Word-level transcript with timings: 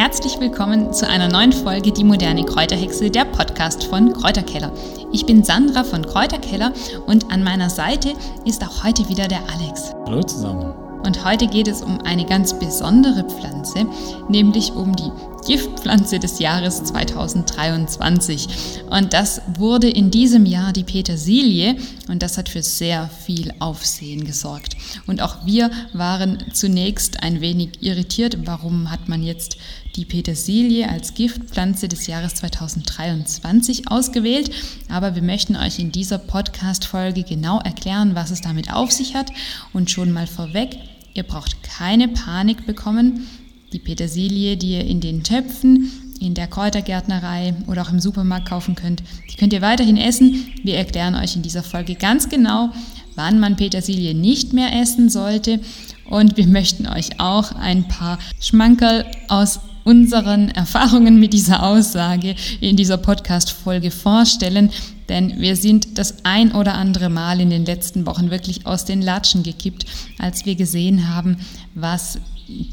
Herzlich 0.00 0.40
willkommen 0.40 0.94
zu 0.94 1.06
einer 1.06 1.28
neuen 1.28 1.52
Folge 1.52 1.92
Die 1.92 2.04
moderne 2.04 2.42
Kräuterhexe, 2.42 3.10
der 3.10 3.26
Podcast 3.26 3.84
von 3.84 4.14
Kräuterkeller. 4.14 4.72
Ich 5.12 5.26
bin 5.26 5.44
Sandra 5.44 5.84
von 5.84 6.06
Kräuterkeller 6.06 6.72
und 7.06 7.30
an 7.30 7.44
meiner 7.44 7.68
Seite 7.68 8.14
ist 8.46 8.64
auch 8.64 8.82
heute 8.82 9.10
wieder 9.10 9.28
der 9.28 9.42
Alex. 9.52 9.94
Hallo 10.06 10.22
zusammen. 10.22 10.72
Und 11.04 11.22
heute 11.26 11.46
geht 11.48 11.68
es 11.68 11.82
um 11.82 11.98
eine 12.00 12.24
ganz 12.24 12.58
besondere 12.58 13.24
Pflanze, 13.24 13.86
nämlich 14.30 14.72
um 14.74 14.96
die 14.96 15.12
Giftpflanze 15.50 16.20
des 16.20 16.38
Jahres 16.38 16.84
2023. 16.84 18.46
Und 18.88 19.12
das 19.12 19.42
wurde 19.58 19.90
in 19.90 20.12
diesem 20.12 20.46
Jahr 20.46 20.72
die 20.72 20.84
Petersilie 20.84 21.74
und 22.06 22.22
das 22.22 22.38
hat 22.38 22.48
für 22.48 22.62
sehr 22.62 23.10
viel 23.26 23.52
Aufsehen 23.58 24.22
gesorgt. 24.22 24.76
Und 25.08 25.20
auch 25.20 25.44
wir 25.44 25.72
waren 25.92 26.38
zunächst 26.52 27.24
ein 27.24 27.40
wenig 27.40 27.82
irritiert, 27.82 28.46
warum 28.46 28.92
hat 28.92 29.08
man 29.08 29.24
jetzt 29.24 29.56
die 29.96 30.04
Petersilie 30.04 30.88
als 30.88 31.14
Giftpflanze 31.14 31.88
des 31.88 32.06
Jahres 32.06 32.36
2023 32.36 33.90
ausgewählt. 33.90 34.52
Aber 34.88 35.16
wir 35.16 35.22
möchten 35.22 35.56
euch 35.56 35.80
in 35.80 35.90
dieser 35.90 36.18
Podcast-Folge 36.18 37.24
genau 37.24 37.58
erklären, 37.58 38.14
was 38.14 38.30
es 38.30 38.40
damit 38.40 38.72
auf 38.72 38.92
sich 38.92 39.16
hat 39.16 39.32
und 39.72 39.90
schon 39.90 40.12
mal 40.12 40.28
vorweg, 40.28 40.76
Ihr 41.12 41.24
braucht 41.24 41.62
keine 41.64 42.06
Panik 42.06 42.66
bekommen. 42.66 43.26
Die 43.72 43.78
Petersilie, 43.78 44.56
die 44.56 44.72
ihr 44.72 44.84
in 44.84 45.00
den 45.00 45.22
Töpfen, 45.22 45.90
in 46.20 46.34
der 46.34 46.48
Kräutergärtnerei 46.48 47.54
oder 47.66 47.82
auch 47.82 47.90
im 47.90 48.00
Supermarkt 48.00 48.48
kaufen 48.48 48.74
könnt, 48.74 49.02
die 49.30 49.36
könnt 49.36 49.52
ihr 49.52 49.62
weiterhin 49.62 49.96
essen. 49.96 50.46
Wir 50.62 50.76
erklären 50.76 51.14
euch 51.14 51.36
in 51.36 51.42
dieser 51.42 51.62
Folge 51.62 51.94
ganz 51.94 52.28
genau, 52.28 52.70
wann 53.14 53.38
man 53.38 53.56
Petersilie 53.56 54.14
nicht 54.14 54.52
mehr 54.52 54.80
essen 54.80 55.08
sollte. 55.08 55.60
Und 56.08 56.36
wir 56.36 56.48
möchten 56.48 56.88
euch 56.88 57.20
auch 57.20 57.52
ein 57.52 57.86
paar 57.86 58.18
Schmankerl 58.40 59.06
aus 59.28 59.60
unseren 59.84 60.50
Erfahrungen 60.50 61.18
mit 61.18 61.32
dieser 61.32 61.62
Aussage 61.62 62.34
in 62.60 62.76
dieser 62.76 62.98
Podcast-Folge 62.98 63.90
vorstellen, 63.90 64.70
denn 65.08 65.40
wir 65.40 65.56
sind 65.56 65.98
das 65.98 66.24
ein 66.24 66.52
oder 66.52 66.74
andere 66.74 67.08
Mal 67.08 67.40
in 67.40 67.50
den 67.50 67.64
letzten 67.64 68.06
Wochen 68.06 68.30
wirklich 68.30 68.66
aus 68.66 68.84
den 68.84 69.02
Latschen 69.02 69.42
gekippt, 69.42 69.86
als 70.18 70.44
wir 70.44 70.54
gesehen 70.54 71.08
haben, 71.08 71.38
was 71.74 72.18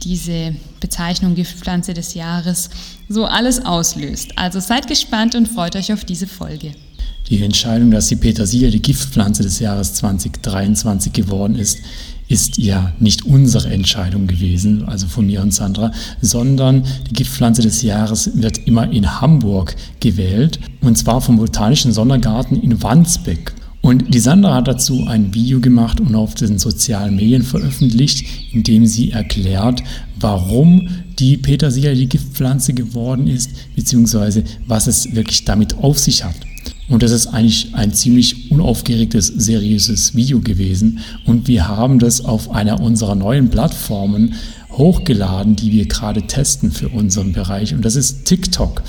diese 0.03 0.55
Bezeichnung 0.79 1.35
Giftpflanze 1.35 1.93
des 1.93 2.13
Jahres 2.13 2.69
so 3.07 3.25
alles 3.25 3.65
auslöst. 3.65 4.37
Also 4.37 4.59
seid 4.59 4.87
gespannt 4.87 5.35
und 5.35 5.47
freut 5.47 5.75
euch 5.75 5.93
auf 5.93 6.05
diese 6.05 6.27
Folge. 6.27 6.73
Die 7.29 7.43
Entscheidung, 7.43 7.91
dass 7.91 8.07
die 8.07 8.15
Petersilie 8.15 8.69
die 8.71 8.81
Giftpflanze 8.81 9.43
des 9.43 9.59
Jahres 9.59 9.93
2023 9.95 11.11
geworden 11.11 11.55
ist, 11.55 11.79
ist 12.29 12.57
ja 12.57 12.93
nicht 12.99 13.25
unsere 13.25 13.69
Entscheidung 13.69 14.27
gewesen, 14.27 14.85
also 14.85 15.07
von 15.07 15.25
mir 15.25 15.41
und 15.41 15.53
Sandra, 15.53 15.91
sondern 16.21 16.83
die 17.09 17.13
Giftpflanze 17.13 17.61
des 17.61 17.81
Jahres 17.81 18.31
wird 18.35 18.67
immer 18.67 18.91
in 18.91 19.21
Hamburg 19.21 19.75
gewählt 19.99 20.59
und 20.81 20.97
zwar 20.97 21.21
vom 21.21 21.37
Botanischen 21.37 21.93
Sondergarten 21.93 22.61
in 22.61 22.81
Wandsbek. 22.81 23.53
Und 23.81 24.13
die 24.13 24.19
Sandra 24.19 24.55
hat 24.55 24.67
dazu 24.67 25.05
ein 25.07 25.33
Video 25.33 25.59
gemacht 25.59 26.01
und 26.01 26.15
auf 26.15 26.35
den 26.35 26.57
sozialen 26.57 27.15
Medien 27.15 27.43
veröffentlicht, 27.43 28.25
in 28.51 28.63
dem 28.63 28.85
sie 28.85 29.11
erklärt, 29.11 29.83
warum 30.19 30.89
die 31.19 31.37
Petersilie 31.37 31.95
die 31.95 32.09
Giftpflanze 32.09 32.73
geworden 32.73 33.27
ist, 33.27 33.51
beziehungsweise 33.75 34.43
was 34.67 34.87
es 34.87 35.15
wirklich 35.15 35.45
damit 35.45 35.77
auf 35.77 35.99
sich 35.99 36.23
hat. 36.23 36.35
Und 36.89 37.03
das 37.03 37.11
ist 37.11 37.27
eigentlich 37.27 37.73
ein 37.75 37.93
ziemlich 37.93 38.49
unaufgeregtes, 38.49 39.27
seriöses 39.27 40.15
Video 40.15 40.39
gewesen. 40.39 40.99
Und 41.25 41.47
wir 41.47 41.67
haben 41.67 41.99
das 41.99 42.23
auf 42.23 42.49
einer 42.51 42.79
unserer 42.79 43.15
neuen 43.15 43.49
Plattformen 43.49 44.35
hochgeladen, 44.77 45.55
die 45.55 45.71
wir 45.71 45.87
gerade 45.87 46.21
testen 46.23 46.71
für 46.71 46.89
unseren 46.89 47.33
Bereich. 47.33 47.73
Und 47.73 47.83
das 47.83 47.95
ist 47.95 48.25
TikTok. 48.25 48.83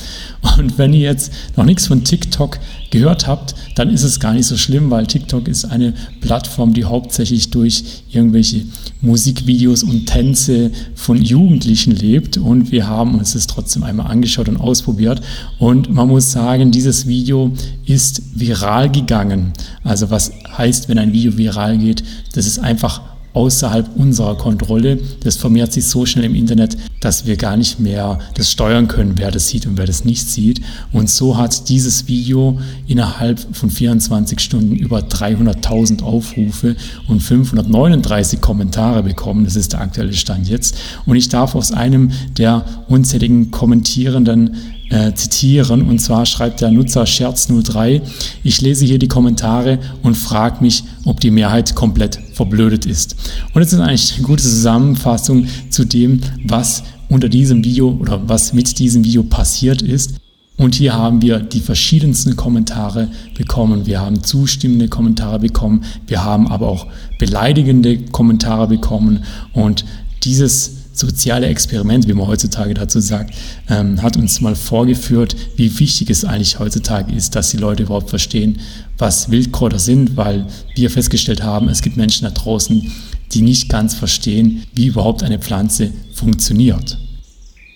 Und 0.58 0.77
wenn 0.77 0.92
ihr 0.92 1.00
jetzt 1.00 1.33
noch 1.56 1.64
nichts 1.64 1.86
von 1.86 2.05
TikTok 2.05 2.58
gehört 2.90 3.27
habt, 3.27 3.55
dann 3.74 3.90
ist 3.90 4.02
es 4.02 4.20
gar 4.20 4.35
nicht 4.35 4.46
so 4.46 4.57
schlimm, 4.57 4.90
weil 4.90 5.07
TikTok 5.07 5.48
ist 5.48 5.64
eine 5.64 5.95
Plattform, 6.20 6.74
die 6.74 6.85
hauptsächlich 6.85 7.51
durch 7.51 8.02
irgendwelche 8.11 8.62
Musikvideos 9.01 9.83
und 9.83 10.07
Tänze 10.07 10.70
von 10.95 11.23
Jugendlichen 11.23 11.92
lebt. 11.92 12.36
Und 12.36 12.70
wir 12.70 12.86
haben 12.86 13.18
uns 13.18 13.33
das 13.33 13.46
trotzdem 13.46 13.83
einmal 13.83 14.11
angeschaut 14.11 14.48
und 14.48 14.58
ausprobiert. 14.58 15.23
Und 15.58 15.92
man 15.92 16.08
muss 16.08 16.33
sagen, 16.33 16.70
dieses 16.70 17.07
Video 17.07 17.52
ist 17.86 18.23
viral 18.35 18.91
gegangen. 18.91 19.52
Also 19.85 20.11
was 20.11 20.33
heißt, 20.57 20.89
wenn 20.89 20.98
ein 20.98 21.12
Video 21.12 21.39
viral 21.39 21.79
geht? 21.79 22.05
Das 22.33 22.46
ist 22.46 22.58
einfach 22.58 23.01
außerhalb 23.33 23.96
unserer 23.96 24.36
Kontrolle. 24.36 24.98
Das 25.22 25.36
vermehrt 25.36 25.72
sich 25.72 25.86
so 25.86 26.06
schnell 26.06 26.24
im 26.24 26.34
Internet, 26.34 26.77
dass 27.00 27.27
wir 27.27 27.36
gar 27.36 27.56
nicht 27.56 27.78
mehr 27.78 28.18
das 28.34 28.50
steuern 28.50 28.89
können, 28.89 29.14
wer 29.16 29.30
das 29.30 29.48
sieht 29.48 29.66
und 29.66 29.78
wer 29.78 29.86
das 29.86 30.05
nicht 30.05 30.27
sieht. 30.28 30.61
Und 30.92 31.08
so 31.08 31.36
hat 31.36 31.68
dieses 31.68 32.08
Video 32.08 32.58
innerhalb 32.86 33.38
von 33.55 33.70
24 33.70 34.40
Stunden 34.40 34.74
über 34.74 35.00
300.000 35.00 36.02
Aufrufe 36.02 36.77
und 37.06 37.20
539 37.20 38.40
Kommentare 38.40 39.02
bekommen. 39.02 39.44
Das 39.44 39.56
ist 39.56 39.72
der 39.72 39.80
aktuelle 39.80 40.12
Stand 40.12 40.48
jetzt. 40.48 40.77
Und 41.06 41.17
ich 41.17 41.28
darf 41.28 41.55
aus 41.55 41.72
einem 41.72 42.11
der 42.36 42.64
unzähligen 42.88 43.50
Kommentierenden 43.50 44.56
äh, 44.90 45.12
zitieren. 45.14 45.82
Und 45.82 46.00
zwar 46.00 46.26
schreibt 46.26 46.60
der 46.60 46.70
Nutzer 46.70 47.04
Scherz03, 47.04 48.02
ich 48.42 48.60
lese 48.60 48.84
hier 48.84 48.98
die 48.98 49.08
Kommentare 49.08 49.78
und 50.02 50.16
frage 50.16 50.62
mich, 50.62 50.84
ob 51.04 51.20
die 51.20 51.30
Mehrheit 51.30 51.74
komplett 51.74 52.18
verblödet 52.32 52.86
ist. 52.86 53.16
Und 53.54 53.60
das 53.60 53.72
ist 53.72 53.80
eigentlich 53.80 54.14
eine 54.16 54.26
gute 54.26 54.42
Zusammenfassung 54.42 55.46
zu 55.70 55.84
dem, 55.84 56.20
was 56.44 56.82
unter 57.08 57.28
diesem 57.28 57.64
Video 57.64 57.96
oder 58.00 58.28
was 58.28 58.52
mit 58.52 58.78
diesem 58.78 59.04
Video 59.04 59.22
passiert 59.22 59.82
ist. 59.82 60.14
Und 60.56 60.74
hier 60.74 60.94
haben 60.94 61.22
wir 61.22 61.38
die 61.38 61.60
verschiedensten 61.60 62.34
Kommentare 62.34 63.08
bekommen. 63.36 63.86
Wir 63.86 64.00
haben 64.00 64.24
zustimmende 64.24 64.88
Kommentare 64.88 65.38
bekommen. 65.38 65.84
Wir 66.08 66.24
haben 66.24 66.48
aber 66.48 66.68
auch 66.68 66.88
beleidigende 67.18 67.98
Kommentare 67.98 68.66
bekommen. 68.66 69.22
Und 69.52 69.84
dieses 70.24 70.77
soziale 70.98 71.47
Experiment, 71.47 72.09
wie 72.09 72.13
man 72.13 72.27
heutzutage 72.27 72.75
dazu 72.75 73.01
sagt, 73.01 73.35
ähm, 73.69 74.03
hat 74.03 74.17
uns 74.17 74.41
mal 74.41 74.55
vorgeführt, 74.55 75.36
wie 75.57 75.79
wichtig 75.79 76.11
es 76.11 76.25
eigentlich 76.25 76.59
heutzutage 76.59 77.14
ist, 77.14 77.35
dass 77.35 77.51
die 77.51 77.57
Leute 77.57 77.85
überhaupt 77.85 78.11
verstehen, 78.11 78.59
was 78.98 79.31
Wildkräuter 79.31 79.79
sind, 79.79 80.17
weil 80.17 80.47
wir 80.75 80.91
festgestellt 80.91 81.42
haben, 81.42 81.69
es 81.69 81.83
gibt 81.83 81.97
Menschen 81.97 82.25
da 82.25 82.31
draußen, 82.31 82.91
die 83.33 83.42
nicht 83.42 83.69
ganz 83.69 83.95
verstehen, 83.95 84.64
wie 84.75 84.86
überhaupt 84.86 85.23
eine 85.23 85.39
Pflanze 85.39 85.92
funktioniert. 86.14 86.98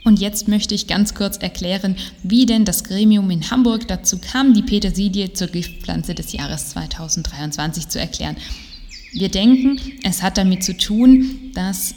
Und 0.05 0.19
jetzt 0.21 0.49
möchte 0.49 0.75
ich 0.75 0.89
ganz 0.89 1.15
kurz 1.15 1.37
erklären, 1.37 1.95
wie 2.25 2.47
denn 2.47 2.65
das 2.65 2.83
Gremium 2.83 3.31
in 3.31 3.51
Hamburg 3.51 3.87
dazu 3.87 4.19
kam, 4.19 4.53
die 4.53 4.63
Petersilie 4.63 5.33
zur 5.33 5.47
Giftpflanze 5.47 6.15
des 6.15 6.33
Jahres 6.33 6.71
2023 6.71 7.89
zu 7.89 8.01
erklären. 8.01 8.37
Wir 9.13 9.29
denken, 9.29 9.79
es 10.03 10.23
hat 10.23 10.39
damit 10.39 10.65
zu 10.65 10.77
tun, 10.77 11.53
dass 11.55 11.95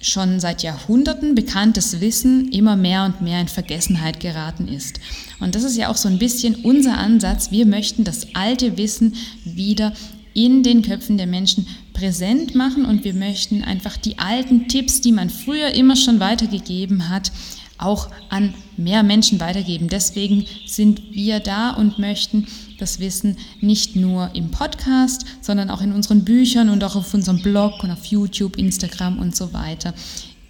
schon 0.00 0.40
seit 0.40 0.62
Jahrhunderten 0.62 1.34
bekanntes 1.34 2.00
Wissen 2.00 2.48
immer 2.52 2.76
mehr 2.76 3.04
und 3.04 3.20
mehr 3.20 3.40
in 3.40 3.48
Vergessenheit 3.48 4.20
geraten 4.20 4.68
ist. 4.68 5.00
Und 5.40 5.54
das 5.54 5.64
ist 5.64 5.76
ja 5.76 5.88
auch 5.88 5.96
so 5.96 6.08
ein 6.08 6.18
bisschen 6.18 6.54
unser 6.56 6.98
Ansatz. 6.98 7.50
Wir 7.50 7.66
möchten 7.66 8.04
das 8.04 8.34
alte 8.34 8.76
Wissen 8.76 9.14
wieder 9.44 9.92
in 10.34 10.62
den 10.62 10.82
Köpfen 10.82 11.16
der 11.16 11.26
Menschen 11.26 11.66
präsent 11.94 12.54
machen 12.54 12.84
und 12.84 13.02
wir 13.02 13.14
möchten 13.14 13.64
einfach 13.64 13.96
die 13.96 14.18
alten 14.18 14.68
Tipps, 14.68 15.00
die 15.00 15.10
man 15.10 15.30
früher 15.30 15.70
immer 15.74 15.96
schon 15.96 16.20
weitergegeben 16.20 17.08
hat, 17.08 17.32
auch 17.78 18.08
an 18.28 18.54
mehr 18.76 19.02
Menschen 19.02 19.40
weitergeben. 19.40 19.88
Deswegen 19.88 20.44
sind 20.66 21.00
wir 21.12 21.40
da 21.40 21.70
und 21.70 21.98
möchten 21.98 22.46
das 22.78 23.00
Wissen 23.00 23.36
nicht 23.60 23.96
nur 23.96 24.30
im 24.34 24.50
Podcast, 24.50 25.24
sondern 25.40 25.70
auch 25.70 25.80
in 25.80 25.92
unseren 25.92 26.24
Büchern 26.24 26.68
und 26.68 26.84
auch 26.84 26.96
auf 26.96 27.14
unserem 27.14 27.42
Blog 27.42 27.82
und 27.82 27.90
auf 27.90 28.04
YouTube, 28.04 28.56
Instagram 28.56 29.18
und 29.18 29.34
so 29.34 29.52
weiter 29.52 29.94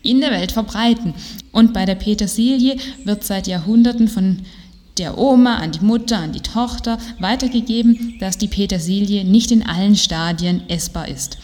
in 0.02 0.20
der 0.20 0.30
Welt 0.30 0.52
verbreiten. 0.52 1.14
Und 1.52 1.74
bei 1.74 1.84
der 1.84 1.96
Petersilie 1.96 2.76
wird 3.04 3.24
seit 3.24 3.46
Jahrhunderten 3.46 4.08
von 4.08 4.38
der 4.96 5.18
Oma 5.18 5.56
an 5.56 5.72
die 5.72 5.84
Mutter, 5.84 6.18
an 6.18 6.32
die 6.32 6.40
Tochter 6.40 6.98
weitergegeben, 7.20 8.16
dass 8.18 8.38
die 8.38 8.48
Petersilie 8.48 9.24
nicht 9.24 9.50
in 9.50 9.66
allen 9.66 9.96
Stadien 9.96 10.68
essbar 10.68 11.08
ist. 11.08 11.38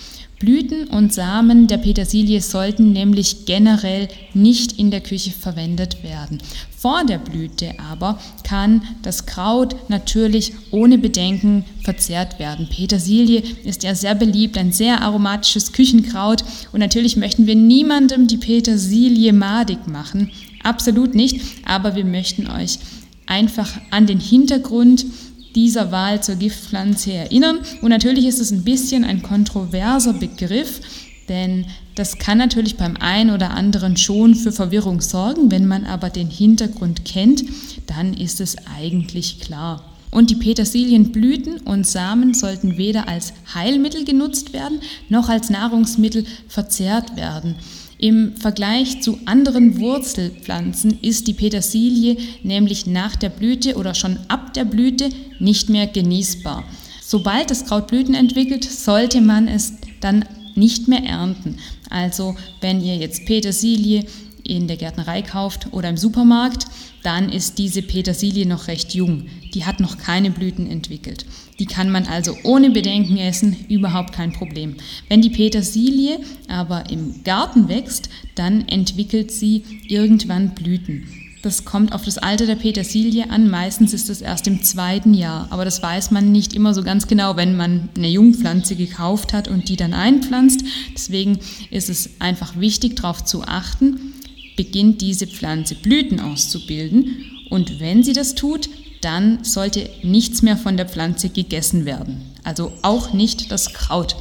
Blüten 0.44 0.88
und 0.88 1.10
Samen 1.10 1.68
der 1.68 1.78
Petersilie 1.78 2.42
sollten 2.42 2.92
nämlich 2.92 3.46
generell 3.46 4.08
nicht 4.34 4.78
in 4.78 4.90
der 4.90 5.00
Küche 5.00 5.30
verwendet 5.30 6.02
werden. 6.02 6.36
Vor 6.76 7.02
der 7.06 7.16
Blüte 7.16 7.72
aber 7.80 8.18
kann 8.42 8.82
das 9.00 9.24
Kraut 9.24 9.74
natürlich 9.88 10.52
ohne 10.70 10.98
Bedenken 10.98 11.64
verzehrt 11.82 12.38
werden. 12.38 12.68
Petersilie 12.68 13.42
ist 13.64 13.84
ja 13.84 13.94
sehr 13.94 14.14
beliebt, 14.14 14.58
ein 14.58 14.70
sehr 14.70 15.00
aromatisches 15.00 15.72
Küchenkraut 15.72 16.44
und 16.72 16.80
natürlich 16.80 17.16
möchten 17.16 17.46
wir 17.46 17.56
niemandem 17.56 18.26
die 18.26 18.36
Petersilie 18.36 19.32
madig 19.32 19.86
machen. 19.86 20.30
Absolut 20.62 21.14
nicht, 21.14 21.40
aber 21.64 21.94
wir 21.94 22.04
möchten 22.04 22.50
euch 22.50 22.80
einfach 23.24 23.70
an 23.90 24.06
den 24.06 24.20
Hintergrund 24.20 25.06
dieser 25.54 25.92
Wahl 25.92 26.22
zur 26.22 26.36
Giftpflanze 26.36 27.12
erinnern. 27.12 27.58
Und 27.82 27.90
natürlich 27.90 28.26
ist 28.26 28.40
es 28.40 28.50
ein 28.50 28.64
bisschen 28.64 29.04
ein 29.04 29.22
kontroverser 29.22 30.12
Begriff, 30.12 30.80
Denn 31.28 31.66
das 31.94 32.18
kann 32.18 32.38
natürlich 32.38 32.76
beim 32.76 32.96
einen 32.96 33.30
oder 33.30 33.50
anderen 33.50 33.96
schon 33.96 34.34
für 34.34 34.52
Verwirrung 34.52 35.00
sorgen. 35.00 35.50
Wenn 35.50 35.66
man 35.66 35.84
aber 35.84 36.10
den 36.10 36.28
Hintergrund 36.28 37.04
kennt, 37.04 37.44
dann 37.86 38.14
ist 38.14 38.40
es 38.40 38.56
eigentlich 38.76 39.40
klar. 39.40 39.84
Und 40.10 40.30
die 40.30 40.36
Petersilienblüten 40.36 41.58
und 41.58 41.86
Samen 41.86 42.34
sollten 42.34 42.76
weder 42.76 43.08
als 43.08 43.32
Heilmittel 43.52 44.04
genutzt 44.04 44.52
werden, 44.52 44.80
noch 45.08 45.28
als 45.28 45.50
Nahrungsmittel 45.50 46.24
verzehrt 46.46 47.16
werden. 47.16 47.56
Im 47.98 48.36
Vergleich 48.36 49.00
zu 49.02 49.18
anderen 49.24 49.78
Wurzelpflanzen 49.78 50.98
ist 51.00 51.26
die 51.26 51.32
Petersilie 51.32 52.16
nämlich 52.42 52.86
nach 52.86 53.16
der 53.16 53.28
Blüte 53.28 53.76
oder 53.76 53.94
schon 53.94 54.18
ab 54.28 54.52
der 54.54 54.64
Blüte 54.64 55.08
nicht 55.38 55.68
mehr 55.68 55.86
genießbar. 55.86 56.64
Sobald 57.02 57.50
das 57.50 57.66
Kraut 57.66 57.86
Blüten 57.86 58.14
entwickelt, 58.14 58.64
sollte 58.64 59.20
man 59.20 59.46
es 59.46 59.74
dann 60.00 60.24
nicht 60.54 60.88
mehr 60.88 61.04
ernten. 61.04 61.56
Also 61.90 62.36
wenn 62.60 62.82
ihr 62.82 62.96
jetzt 62.96 63.26
Petersilie 63.26 64.04
in 64.44 64.68
der 64.68 64.76
Gärtnerei 64.76 65.22
kauft 65.22 65.72
oder 65.72 65.88
im 65.88 65.96
Supermarkt, 65.96 66.66
dann 67.02 67.30
ist 67.30 67.58
diese 67.58 67.82
Petersilie 67.82 68.46
noch 68.46 68.68
recht 68.68 68.94
jung. 68.94 69.26
Die 69.54 69.64
hat 69.64 69.80
noch 69.80 69.98
keine 69.98 70.30
Blüten 70.30 70.70
entwickelt. 70.70 71.26
Die 71.58 71.66
kann 71.66 71.90
man 71.90 72.06
also 72.06 72.36
ohne 72.44 72.70
Bedenken 72.70 73.16
essen, 73.16 73.56
überhaupt 73.68 74.12
kein 74.12 74.32
Problem. 74.32 74.76
Wenn 75.08 75.22
die 75.22 75.30
Petersilie 75.30 76.18
aber 76.48 76.90
im 76.90 77.22
Garten 77.24 77.68
wächst, 77.68 78.08
dann 78.34 78.66
entwickelt 78.68 79.30
sie 79.32 79.64
irgendwann 79.88 80.54
Blüten. 80.54 81.06
Das 81.44 81.66
kommt 81.66 81.92
auf 81.92 82.06
das 82.06 82.16
Alter 82.16 82.46
der 82.46 82.54
Petersilie 82.54 83.28
an. 83.28 83.50
Meistens 83.50 83.92
ist 83.92 84.08
es 84.08 84.22
erst 84.22 84.46
im 84.46 84.62
zweiten 84.62 85.12
Jahr. 85.12 85.46
Aber 85.50 85.66
das 85.66 85.82
weiß 85.82 86.10
man 86.10 86.32
nicht 86.32 86.54
immer 86.54 86.72
so 86.72 86.82
ganz 86.82 87.06
genau, 87.06 87.36
wenn 87.36 87.54
man 87.54 87.90
eine 87.98 88.08
Jungpflanze 88.08 88.76
gekauft 88.76 89.34
hat 89.34 89.46
und 89.46 89.68
die 89.68 89.76
dann 89.76 89.92
einpflanzt. 89.92 90.64
Deswegen 90.94 91.38
ist 91.70 91.90
es 91.90 92.18
einfach 92.18 92.58
wichtig, 92.58 92.96
darauf 92.96 93.26
zu 93.26 93.42
achten, 93.42 94.14
beginnt 94.56 95.00
diese 95.00 95.26
Pflanze 95.26 95.74
Blüten 95.74 96.20
auszubilden. 96.20 97.30
Und 97.50 97.80
wenn 97.80 98.02
sie 98.02 98.12
das 98.12 98.34
tut, 98.34 98.68
dann 99.00 99.44
sollte 99.44 99.88
nichts 100.02 100.42
mehr 100.42 100.56
von 100.56 100.76
der 100.76 100.88
Pflanze 100.88 101.28
gegessen 101.28 101.84
werden. 101.84 102.22
Also 102.42 102.72
auch 102.82 103.12
nicht 103.12 103.52
das 103.52 103.72
Kraut. 103.72 104.16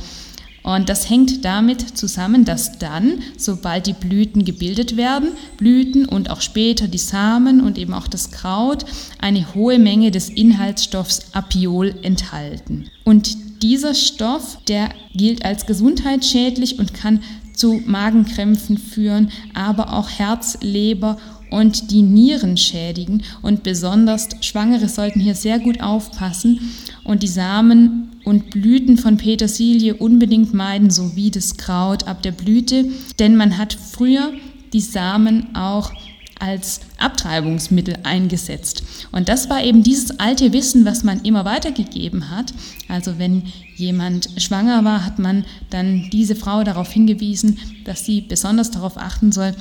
Und 0.63 0.88
das 0.88 1.09
hängt 1.09 1.44
damit 1.44 1.97
zusammen, 1.97 2.45
dass 2.45 2.80
dann, 2.80 3.21
sobald 3.38 3.85
die 3.85 3.94
Blüten 3.94 4.45
gebildet 4.45 4.95
werden, 4.95 5.33
Blüten 5.57 6.06
und 6.06 6.30
auch 6.30 6.39
später 6.39 6.88
die 6.88 6.97
Samen 6.97 7.62
und 7.62 7.77
eben 7.77 7.94
auch 7.94 8.07
das 8.07 8.31
Kraut 8.31 8.86
eine 9.19 9.53
hohe 9.53 9.77
Menge 9.77 10.09
des 10.09 10.29
Inhaltsstoffs 10.29 11.33
Apiol 11.33 11.95
enthalten. 12.01 12.89
Und 13.03 13.36
dieser 13.63 13.95
Stoff, 13.95 14.57
der 14.68 14.89
gilt 15.15 15.45
als 15.45 15.65
gesundheitsschädlich 15.65 16.77
und 16.80 16.94
kann 16.94 17.21
zu 17.54 17.81
Magenkrämpfen 17.86 18.77
führen, 18.77 19.31
aber 19.54 19.94
auch 19.94 20.10
Herz, 20.10 20.57
Leber 20.62 21.18
und 21.50 21.92
die 21.92 22.01
Nieren 22.01 22.57
schädigen. 22.57 23.24
Und 23.42 23.63
besonders 23.63 24.27
Schwangere 24.42 24.89
sollten 24.89 25.21
hier 25.21 25.36
sehr 25.36 25.60
gut 25.60 25.81
aufpassen 25.81 26.60
und 27.06 27.24
die 27.24 27.27
Samen 27.27 28.10
und 28.25 28.50
Blüten 28.50 28.98
von 28.98 29.18
Petersilie 29.18 29.94
unbedingt 29.94 30.54
meiden, 30.54 30.89
sowie 30.89 31.31
das 31.31 31.56
Kraut 31.56 32.07
ab 32.07 32.21
der 32.21 32.31
Blüte, 32.31 32.86
denn 33.19 33.38
man 33.38 33.57
hat 33.57 33.74
früher 33.74 34.33
die 34.74 34.81
Samen 34.81 35.56
auch 35.56 35.92
als 36.39 36.81
Abtreibungsmittel 36.97 37.97
eingesetzt. 38.03 38.83
Und 39.12 39.30
das 39.30 39.50
war 39.50 39.63
eben 39.63 39.83
dieses 39.83 40.19
alte 40.19 40.53
Wissen, 40.53 40.85
was 40.85 41.03
man 41.03 41.21
immer 41.21 41.45
weitergegeben 41.45 42.30
hat. 42.30 42.53
Also 42.88 43.18
wenn 43.18 43.44
jemand 43.75 44.30
schwanger 44.38 44.83
war, 44.83 45.06
hat 45.06 45.19
man 45.19 45.45
dann 45.69 46.09
diese 46.12 46.35
Frau 46.35 46.63
darauf 46.63 46.91
hingewiesen, 46.91 47.57
dass 47.85 48.06
sie 48.06 48.21
besonders 48.21 48.71
darauf 48.71 48.97
achten 48.97 49.31
soll, 49.31 49.53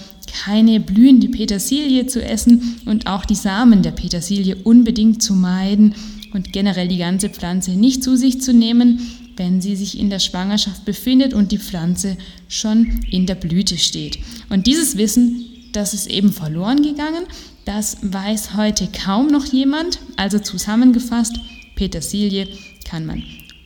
keine 0.45 0.81
blühende 0.81 1.29
Petersilie 1.29 2.07
zu 2.07 2.23
essen 2.23 2.81
und 2.87 3.07
auch 3.07 3.25
die 3.25 3.35
Samen 3.35 3.83
der 3.83 3.93
Petersilie 3.93 4.57
unbedingt 4.57 5.23
zu 5.23 5.35
meiden 5.35 5.95
und 6.33 6.53
generell 6.53 6.89
die 6.89 6.99
ganze 6.99 7.29
Pflanze 7.29 7.73
nicht 7.73 8.03
zu 8.03 8.17
sich 8.17 8.41
zu 8.41 8.53
nehmen, 8.53 9.01
wenn 9.37 9.61
sie 9.61 9.77
sich 9.77 9.99
in 9.99 10.11
der 10.11 10.19
Schwangerschaft 10.19 10.85
befindet 10.85 11.35
und 11.35 11.53
die 11.53 11.59
Pflanze 11.59 12.17
schon 12.49 13.01
in 13.11 13.27
der 13.27 13.35
Blüte 13.35 13.79
steht. 13.79 14.19
Und 14.51 14.67
dieses 14.67 14.97
Wissen, 14.97 15.47
das 15.73 15.95
ist 15.95 16.07
eben 16.07 16.33
verloren 16.33 16.83
gegangen, 16.83 17.25
das 17.65 17.97
weiß 18.03 18.57
heute 18.57 18.89
kaum 18.89 19.29
noch 19.29 19.45
jemand. 19.47 19.99
Also 20.17 20.39
zusammengefasst, 20.39 21.39
Petersilie 21.75 22.49
kann 22.89 23.07
man 23.07 23.23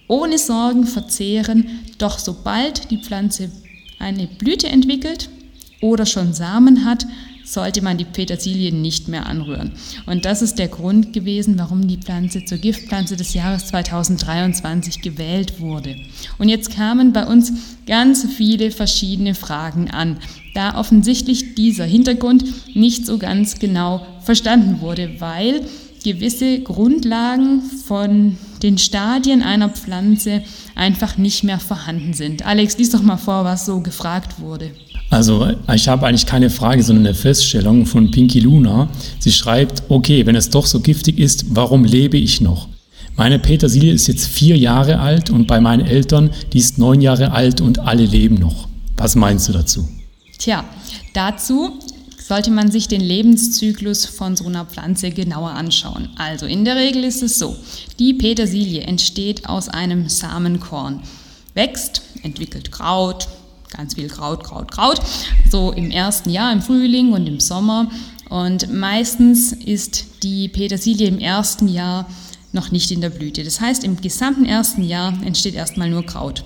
ohne 0.08 0.38
Sorgen 0.38 0.86
verzehren, 0.86 1.80
doch 1.98 2.18
sobald 2.18 2.90
die 2.90 2.98
Pflanze 2.98 3.50
eine 3.98 4.26
Blüte 4.26 4.68
entwickelt 4.68 5.28
oder 5.80 6.06
schon 6.06 6.32
Samen 6.32 6.84
hat, 6.84 7.06
sollte 7.46 7.82
man 7.82 7.96
die 7.96 8.04
Petersilie 8.04 8.72
nicht 8.72 9.08
mehr 9.08 9.26
anrühren. 9.26 9.72
Und 10.04 10.24
das 10.24 10.42
ist 10.42 10.58
der 10.58 10.68
Grund 10.68 11.12
gewesen, 11.12 11.58
warum 11.58 11.86
die 11.86 11.96
Pflanze 11.96 12.44
zur 12.44 12.58
Giftpflanze 12.58 13.16
des 13.16 13.34
Jahres 13.34 13.66
2023 13.66 15.00
gewählt 15.00 15.60
wurde. 15.60 15.96
Und 16.38 16.48
jetzt 16.48 16.74
kamen 16.74 17.12
bei 17.12 17.24
uns 17.24 17.52
ganz 17.86 18.26
viele 18.36 18.70
verschiedene 18.70 19.34
Fragen 19.34 19.90
an, 19.90 20.18
da 20.54 20.76
offensichtlich 20.78 21.54
dieser 21.54 21.84
Hintergrund 21.84 22.44
nicht 22.74 23.06
so 23.06 23.18
ganz 23.18 23.58
genau 23.58 24.06
verstanden 24.22 24.80
wurde, 24.80 25.20
weil 25.20 25.62
gewisse 26.02 26.60
Grundlagen 26.60 27.62
von 27.62 28.36
den 28.62 28.78
Stadien 28.78 29.42
einer 29.42 29.68
Pflanze 29.68 30.42
einfach 30.74 31.18
nicht 31.18 31.44
mehr 31.44 31.58
vorhanden 31.58 32.12
sind. 32.12 32.46
Alex, 32.46 32.78
lies 32.78 32.90
doch 32.90 33.02
mal 33.02 33.16
vor, 33.16 33.44
was 33.44 33.66
so 33.66 33.80
gefragt 33.80 34.40
wurde. 34.40 34.70
Also 35.10 35.48
ich 35.72 35.88
habe 35.88 36.06
eigentlich 36.06 36.26
keine 36.26 36.50
Frage, 36.50 36.82
sondern 36.82 37.06
eine 37.06 37.14
Feststellung 37.14 37.86
von 37.86 38.10
Pinky 38.10 38.40
Luna. 38.40 38.88
Sie 39.18 39.32
schreibt, 39.32 39.84
okay, 39.88 40.26
wenn 40.26 40.36
es 40.36 40.50
doch 40.50 40.66
so 40.66 40.80
giftig 40.80 41.18
ist, 41.18 41.46
warum 41.50 41.84
lebe 41.84 42.16
ich 42.16 42.40
noch? 42.40 42.68
Meine 43.16 43.38
Petersilie 43.38 43.92
ist 43.92 44.08
jetzt 44.08 44.26
vier 44.26 44.58
Jahre 44.58 44.98
alt 44.98 45.30
und 45.30 45.46
bei 45.46 45.60
meinen 45.60 45.86
Eltern, 45.86 46.30
die 46.52 46.58
ist 46.58 46.76
neun 46.76 47.00
Jahre 47.00 47.32
alt 47.32 47.60
und 47.60 47.78
alle 47.78 48.04
leben 48.04 48.34
noch. 48.34 48.68
Was 48.96 49.14
meinst 49.14 49.48
du 49.48 49.52
dazu? 49.52 49.88
Tja, 50.38 50.64
dazu 51.14 51.78
sollte 52.18 52.50
man 52.50 52.70
sich 52.70 52.88
den 52.88 53.00
Lebenszyklus 53.00 54.04
von 54.04 54.36
so 54.36 54.46
einer 54.46 54.66
Pflanze 54.66 55.10
genauer 55.10 55.50
anschauen. 55.50 56.10
Also 56.16 56.44
in 56.44 56.64
der 56.64 56.76
Regel 56.76 57.04
ist 57.04 57.22
es 57.22 57.38
so, 57.38 57.56
die 57.98 58.12
Petersilie 58.14 58.82
entsteht 58.82 59.48
aus 59.48 59.68
einem 59.68 60.08
Samenkorn, 60.08 61.00
wächst, 61.54 62.02
entwickelt 62.22 62.72
Kraut, 62.72 63.28
ganz 63.76 63.94
viel 63.94 64.08
Kraut, 64.08 64.42
Kraut, 64.42 64.70
Kraut, 64.70 65.00
so 65.50 65.72
im 65.72 65.90
ersten 65.90 66.30
Jahr, 66.30 66.52
im 66.52 66.62
Frühling 66.62 67.12
und 67.12 67.26
im 67.26 67.40
Sommer. 67.40 67.90
Und 68.28 68.72
meistens 68.72 69.52
ist 69.52 70.22
die 70.22 70.48
Petersilie 70.48 71.08
im 71.08 71.18
ersten 71.18 71.68
Jahr 71.68 72.06
noch 72.52 72.70
nicht 72.70 72.90
in 72.90 73.00
der 73.00 73.10
Blüte. 73.10 73.44
Das 73.44 73.60
heißt, 73.60 73.84
im 73.84 74.00
gesamten 74.00 74.46
ersten 74.46 74.82
Jahr 74.82 75.12
entsteht 75.22 75.54
erstmal 75.54 75.90
nur 75.90 76.04
Kraut. 76.04 76.44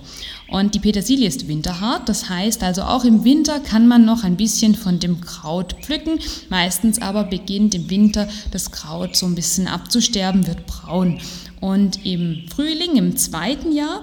Und 0.49 0.75
die 0.75 0.81
Petersilie 0.81 1.29
ist 1.29 1.47
winterhart, 1.47 2.09
das 2.09 2.29
heißt 2.29 2.65
also 2.65 2.83
auch 2.83 3.05
im 3.05 3.23
Winter 3.23 3.61
kann 3.61 3.87
man 3.87 4.05
noch 4.05 4.25
ein 4.25 4.37
bisschen 4.37 4.75
von 4.75 4.99
dem 4.99 5.21
Kraut 5.21 5.77
pflücken. 5.81 6.19
Meistens 6.49 7.01
aber 7.01 7.23
beginnt 7.23 7.77
im 7.77 7.89
Winter 7.89 8.29
das 8.51 8.73
Kraut 8.73 9.15
so 9.17 9.27
ein 9.27 9.37
bisschen 9.37 9.69
abzusterben, 9.69 10.49
wird 10.49 10.67
braun. 10.67 11.21
Und 11.61 12.05
im 12.05 12.43
Frühling, 12.53 12.97
im 12.97 13.17
zweiten 13.17 13.71
Jahr, 13.73 14.03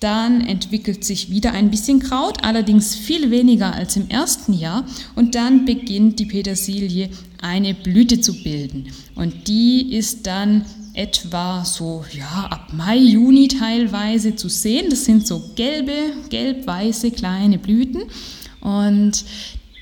dann 0.00 0.40
entwickelt 0.46 1.04
sich 1.04 1.30
wieder 1.30 1.52
ein 1.52 1.70
bisschen 1.70 2.00
Kraut, 2.00 2.44
allerdings 2.44 2.94
viel 2.94 3.30
weniger 3.30 3.74
als 3.74 3.96
im 3.96 4.08
ersten 4.08 4.52
Jahr. 4.52 4.84
Und 5.14 5.34
dann 5.34 5.64
beginnt 5.64 6.18
die 6.18 6.26
Petersilie 6.26 7.08
eine 7.40 7.74
Blüte 7.74 8.20
zu 8.20 8.42
bilden. 8.42 8.88
Und 9.14 9.48
die 9.48 9.94
ist 9.94 10.26
dann 10.26 10.64
etwa 10.94 11.64
so 11.64 12.04
ja, 12.12 12.46
ab 12.50 12.72
Mai, 12.72 12.96
Juni 12.96 13.48
teilweise 13.48 14.36
zu 14.36 14.48
sehen. 14.48 14.86
Das 14.90 15.04
sind 15.04 15.26
so 15.26 15.42
gelbe, 15.56 15.92
gelb-weiße 16.30 17.10
kleine 17.10 17.58
Blüten. 17.58 18.02
Und 18.60 19.24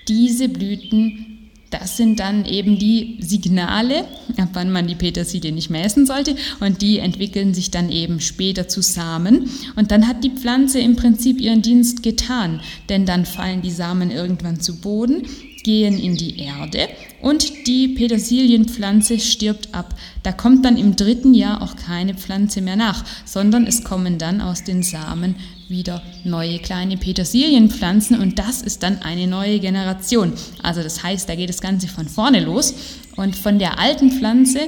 diese 0.09 0.49
Blüten 0.49 1.32
das 1.73 1.97
sind 1.97 2.21
dann 2.21 2.45
eben 2.45 2.79
die 2.79 3.17
Signale, 3.21 4.05
ab 4.37 4.51
wann 4.53 4.71
man 4.71 4.87
die 4.87 4.95
Petersilie 4.95 5.53
nicht 5.53 5.71
mehr 5.71 5.85
essen 5.85 6.07
sollte. 6.07 6.37
Und 6.61 6.83
die 6.83 6.99
entwickeln 6.99 7.55
sich 7.55 7.71
dann 7.71 7.91
eben 7.91 8.21
später 8.21 8.69
zu 8.69 8.83
Samen. 8.83 9.51
Und 9.77 9.91
dann 9.91 10.07
hat 10.07 10.23
die 10.23 10.31
Pflanze 10.31 10.81
im 10.81 10.97
Prinzip 10.97 11.41
ihren 11.41 11.63
Dienst 11.63 12.03
getan. 12.03 12.61
Denn 12.89 13.07
dann 13.07 13.25
fallen 13.25 13.63
die 13.63 13.71
Samen 13.71 14.11
irgendwann 14.11 14.61
zu 14.61 14.81
Boden, 14.81 15.23
gehen 15.63 15.99
in 15.99 16.17
die 16.17 16.39
Erde 16.41 16.89
und 17.21 17.67
die 17.67 17.89
Petersilienpflanze 17.89 19.19
stirbt 19.21 19.75
ab. 19.75 19.95
Da 20.23 20.33
kommt 20.33 20.65
dann 20.65 20.77
im 20.77 20.97
dritten 20.97 21.35
Jahr 21.35 21.63
auch 21.63 21.77
keine 21.77 22.15
Pflanze 22.15 22.61
mehr 22.61 22.77
nach, 22.77 23.05
sondern 23.25 23.67
es 23.67 23.85
kommen 23.85 24.19
dann 24.19 24.41
aus 24.41 24.65
den 24.65 24.83
Samen 24.83 25.37
wieder 25.69 26.03
neue 26.25 26.59
kleine 26.59 26.97
Petersilienpflanzen 26.97 28.21
und 28.21 28.39
das 28.39 28.63
ist 28.63 28.83
dann 28.83 29.03
eine 29.03 29.27
neue 29.27 29.59
Generation. 29.59 30.33
Also 30.63 30.83
das 30.83 31.03
heißt, 31.03 31.29
da 31.29 31.35
geht 31.35 31.49
das 31.49 31.61
Ganze 31.61 31.89
von 31.89 32.09
vorne 32.09 32.41
los 32.41 32.75
und 33.17 33.35
von 33.35 33.59
der 33.59 33.79
alten 33.79 34.11
Pflanze, 34.11 34.61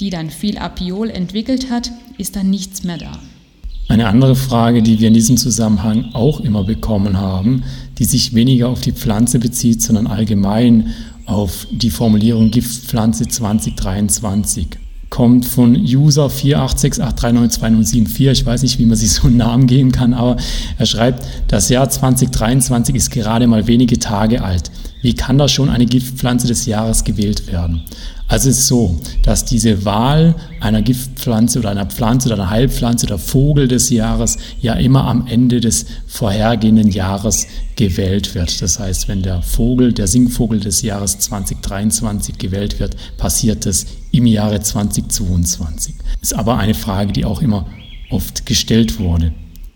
die 0.00 0.10
dann 0.10 0.30
viel 0.30 0.58
Apiol 0.58 1.10
entwickelt 1.10 1.70
hat, 1.70 1.90
ist 2.18 2.36
dann 2.36 2.50
nichts 2.50 2.84
mehr 2.84 2.98
da. 2.98 3.12
Eine 3.88 4.08
andere 4.08 4.36
Frage, 4.36 4.82
die 4.82 5.00
wir 5.00 5.08
in 5.08 5.14
diesem 5.14 5.36
Zusammenhang 5.36 6.14
auch 6.14 6.40
immer 6.40 6.64
bekommen 6.64 7.18
haben, 7.18 7.64
die 8.02 8.08
sich 8.08 8.34
weniger 8.34 8.68
auf 8.68 8.80
die 8.80 8.90
Pflanze 8.90 9.38
bezieht, 9.38 9.80
sondern 9.80 10.08
allgemein 10.08 10.88
auf 11.24 11.68
die 11.70 11.90
Formulierung 11.90 12.50
Giftpflanze 12.50 13.28
2023 13.28 14.66
kommt 15.08 15.44
von 15.44 15.76
User 15.76 16.26
486839274. 16.26 18.32
Ich 18.32 18.44
weiß 18.44 18.62
nicht, 18.62 18.80
wie 18.80 18.86
man 18.86 18.96
sich 18.96 19.12
so 19.12 19.28
einen 19.28 19.36
Namen 19.36 19.68
geben 19.68 19.92
kann, 19.92 20.14
aber 20.14 20.36
er 20.78 20.86
schreibt, 20.86 21.24
das 21.46 21.68
Jahr 21.68 21.88
2023 21.88 22.96
ist 22.96 23.10
gerade 23.10 23.46
mal 23.46 23.68
wenige 23.68 24.00
Tage 24.00 24.42
alt. 24.42 24.72
Wie 25.00 25.14
kann 25.14 25.38
da 25.38 25.46
schon 25.46 25.68
eine 25.68 25.86
Giftpflanze 25.86 26.48
des 26.48 26.66
Jahres 26.66 27.04
gewählt 27.04 27.46
werden? 27.46 27.82
Also 28.32 28.48
es 28.48 28.60
ist 28.60 28.68
so, 28.68 28.98
dass 29.24 29.44
diese 29.44 29.84
Wahl 29.84 30.34
einer 30.58 30.80
Giftpflanze 30.80 31.58
oder 31.58 31.68
einer 31.68 31.84
Pflanze 31.84 32.28
oder 32.28 32.36
einer 32.36 32.48
Heilpflanze 32.48 33.04
oder 33.04 33.18
Vogel 33.18 33.68
des 33.68 33.90
Jahres 33.90 34.38
ja 34.58 34.72
immer 34.72 35.06
am 35.06 35.26
Ende 35.26 35.60
des 35.60 35.84
vorhergehenden 36.06 36.88
Jahres 36.88 37.46
gewählt 37.76 38.34
wird. 38.34 38.62
Das 38.62 38.78
heißt, 38.78 39.06
wenn 39.06 39.22
der 39.22 39.42
Vogel, 39.42 39.92
der 39.92 40.06
Singvogel 40.06 40.60
des 40.60 40.80
Jahres 40.80 41.18
2023 41.18 42.38
gewählt 42.38 42.80
wird, 42.80 42.96
passiert 43.18 43.66
das 43.66 43.84
im 44.12 44.24
Jahre 44.24 44.62
2022. 44.62 45.94
Ist 46.22 46.34
aber 46.34 46.56
eine 46.56 46.72
Frage, 46.72 47.12
die 47.12 47.26
auch 47.26 47.42
immer 47.42 47.66
oft 48.08 48.46
gestellt 48.46 48.98
wurde. 48.98 49.32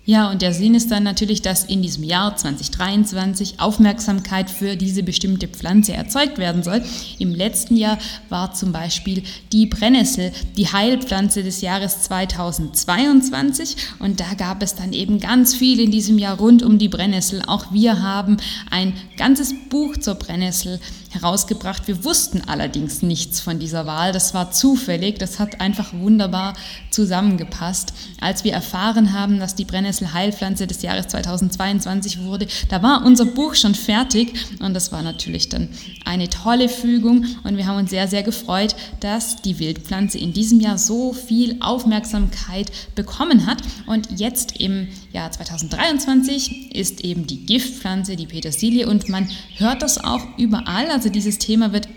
Ja, 0.08 0.30
und 0.30 0.40
der 0.40 0.54
Sinn 0.54 0.76
ist 0.76 0.92
dann 0.92 1.02
natürlich, 1.02 1.42
dass 1.42 1.64
in 1.64 1.82
diesem 1.82 2.04
Jahr 2.04 2.36
2023 2.36 3.58
Aufmerksamkeit 3.58 4.48
für 4.48 4.76
diese 4.76 5.02
bestimmte 5.02 5.48
Pflanze 5.48 5.94
erzeugt 5.94 6.38
werden 6.38 6.62
soll. 6.62 6.80
Im 7.18 7.34
letzten 7.34 7.76
Jahr 7.76 7.98
war 8.28 8.54
zum 8.54 8.70
Beispiel 8.70 9.24
die 9.52 9.66
Brennnessel 9.66 10.30
die 10.56 10.68
Heilpflanze 10.68 11.42
des 11.42 11.60
Jahres 11.60 12.02
2022 12.02 13.76
und 13.98 14.20
da 14.20 14.34
gab 14.34 14.62
es 14.62 14.76
dann 14.76 14.92
eben 14.92 15.18
ganz 15.18 15.56
viel 15.56 15.80
in 15.80 15.90
diesem 15.90 16.20
Jahr 16.20 16.38
rund 16.38 16.62
um 16.62 16.78
die 16.78 16.88
Brennnessel. 16.88 17.42
Auch 17.44 17.72
wir 17.72 18.00
haben 18.00 18.36
ein 18.70 18.92
ganzes 19.16 19.54
Buch 19.68 19.96
zur 19.96 20.14
Brennnessel 20.14 20.78
herausgebracht. 21.10 21.88
Wir 21.88 22.04
wussten 22.04 22.42
allerdings 22.46 23.02
nichts 23.02 23.40
von 23.40 23.58
dieser 23.58 23.86
Wahl. 23.86 24.12
Das 24.12 24.34
war 24.34 24.50
zufällig. 24.50 25.18
Das 25.18 25.38
hat 25.38 25.60
einfach 25.60 25.92
wunderbar 25.92 26.54
zusammengepasst. 26.90 27.92
Als 28.20 28.44
wir 28.44 28.52
erfahren 28.52 29.12
haben, 29.12 29.38
dass 29.38 29.54
die 29.54 29.64
Brennnessel 29.64 29.95
Heilpflanze 30.00 30.66
des 30.66 30.82
Jahres 30.82 31.08
2022 31.08 32.22
wurde, 32.22 32.46
da 32.68 32.82
war 32.82 33.04
unser 33.04 33.24
Buch 33.24 33.54
schon 33.54 33.74
fertig 33.74 34.34
und 34.60 34.74
das 34.74 34.92
war 34.92 35.02
natürlich 35.02 35.48
dann 35.48 35.68
eine 36.04 36.28
tolle 36.28 36.68
Fügung 36.68 37.24
und 37.44 37.56
wir 37.56 37.66
haben 37.66 37.78
uns 37.78 37.90
sehr, 37.90 38.08
sehr 38.08 38.22
gefreut, 38.22 38.76
dass 39.00 39.42
die 39.42 39.58
Wildpflanze 39.58 40.18
in 40.18 40.32
diesem 40.32 40.60
Jahr 40.60 40.78
so 40.78 41.12
viel 41.12 41.56
Aufmerksamkeit 41.60 42.70
bekommen 42.94 43.46
hat 43.46 43.58
und 43.86 44.08
jetzt 44.18 44.60
im 44.60 44.88
Jahr 45.12 45.30
2023 45.30 46.74
ist 46.74 47.02
eben 47.02 47.26
die 47.26 47.46
Giftpflanze, 47.46 48.16
die 48.16 48.26
Petersilie 48.26 48.86
und 48.86 49.08
man 49.08 49.28
hört 49.56 49.82
das 49.82 50.02
auch 50.02 50.22
überall. 50.36 50.90
Also 50.90 51.08
dieses 51.08 51.38
Thema 51.38 51.72
wird 51.72 51.88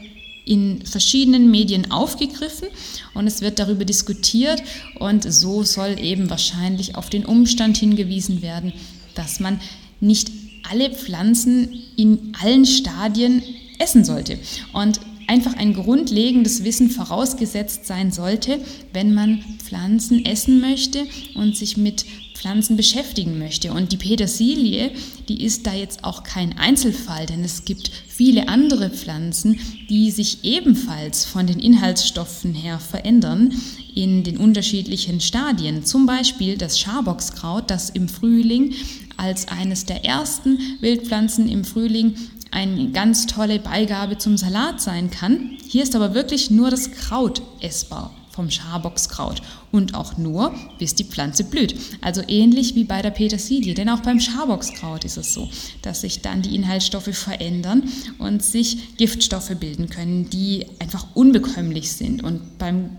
in 0.49 0.83
verschiedenen 0.83 1.51
Medien 1.51 1.91
aufgegriffen 1.91 2.67
und 3.13 3.27
es 3.27 3.41
wird 3.41 3.59
darüber 3.59 3.85
diskutiert 3.85 4.63
und 4.97 5.31
so 5.31 5.63
soll 5.63 5.99
eben 5.99 6.29
wahrscheinlich 6.31 6.95
auf 6.95 7.09
den 7.09 7.23
Umstand 7.23 7.77
hingewiesen 7.77 8.41
werden, 8.41 8.73
dass 9.13 9.39
man 9.39 9.61
nicht 9.99 10.31
alle 10.69 10.89
Pflanzen 10.89 11.83
in 11.95 12.33
allen 12.41 12.65
Stadien 12.65 13.43
essen 13.77 14.03
sollte. 14.03 14.39
Und 14.73 14.99
einfach 15.29 15.55
ein 15.55 15.75
grundlegendes 15.75 16.63
Wissen 16.63 16.89
vorausgesetzt 16.89 17.85
sein 17.85 18.11
sollte, 18.11 18.59
wenn 18.93 19.13
man 19.13 19.43
Pflanzen 19.63 20.25
essen 20.25 20.59
möchte 20.59 21.05
und 21.35 21.55
sich 21.55 21.77
mit 21.77 22.03
Pflanzen 22.33 22.77
beschäftigen 22.77 23.37
möchte. 23.37 23.71
Und 23.71 23.91
die 23.91 23.97
Petersilie, 23.97 24.91
die 25.27 25.43
ist 25.43 25.67
da 25.67 25.73
jetzt 25.73 26.03
auch 26.03 26.23
kein 26.23 26.57
Einzelfall, 26.57 27.27
denn 27.27 27.43
es 27.43 27.65
gibt 27.65 27.91
viele 28.07 28.47
andere 28.47 28.89
Pflanzen, 28.89 29.59
die 29.89 30.09
sich 30.09 30.43
ebenfalls 30.43 31.25
von 31.25 31.45
den 31.45 31.59
Inhaltsstoffen 31.59 32.55
her 32.55 32.79
verändern 32.79 33.53
in 33.93 34.23
den 34.23 34.37
unterschiedlichen 34.37 35.19
Stadien. 35.19 35.83
Zum 35.83 36.05
Beispiel 36.05 36.57
das 36.57 36.79
Schaboxkraut, 36.79 37.69
das 37.69 37.91
im 37.91 38.07
Frühling 38.07 38.73
als 39.17 39.49
eines 39.49 39.85
der 39.85 40.05
ersten 40.05 40.57
Wildpflanzen 40.79 41.49
im 41.49 41.65
Frühling 41.65 42.15
eine 42.51 42.91
ganz 42.91 43.27
tolle 43.27 43.59
Beigabe 43.59 44.17
zum 44.17 44.37
Salat 44.37 44.81
sein 44.81 45.11
kann. 45.11 45.57
Hier 45.67 45.83
ist 45.83 45.95
aber 45.95 46.13
wirklich 46.13 46.49
nur 46.49 46.69
das 46.69 46.91
Kraut 46.91 47.41
essbar 47.61 48.13
vom 48.39 48.49
Schaboxkraut 48.49 49.41
und 49.73 49.95
auch 49.95 50.17
nur, 50.17 50.55
bis 50.77 50.95
die 50.95 51.03
Pflanze 51.03 51.43
blüht. 51.43 51.75
Also 51.99 52.21
ähnlich 52.25 52.73
wie 52.73 52.85
bei 52.85 53.01
der 53.01 53.09
Petersilie, 53.09 53.73
denn 53.73 53.89
auch 53.89 53.99
beim 53.99 54.21
Schaboxkraut 54.21 55.03
ist 55.03 55.17
es 55.17 55.33
so, 55.33 55.49
dass 55.81 56.01
sich 56.01 56.21
dann 56.21 56.41
die 56.41 56.55
Inhaltsstoffe 56.55 57.13
verändern 57.13 57.83
und 58.17 58.41
sich 58.41 58.95
Giftstoffe 58.95 59.53
bilden 59.59 59.89
können, 59.89 60.29
die 60.29 60.65
einfach 60.79 61.05
unbekömmlich 61.15 61.91
sind. 61.91 62.23
Und 62.23 62.57
beim 62.57 62.91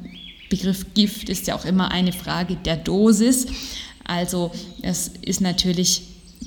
Begriff 0.50 0.92
Gift 0.92 1.30
ist 1.30 1.46
ja 1.46 1.54
auch 1.54 1.64
immer 1.64 1.90
eine 1.90 2.12
Frage 2.12 2.56
der 2.56 2.76
Dosis. 2.76 3.46
Also 4.04 4.50
es 4.82 5.10
ist 5.22 5.40
natürlich 5.40 6.02